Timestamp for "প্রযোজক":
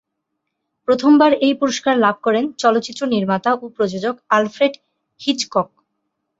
3.75-4.15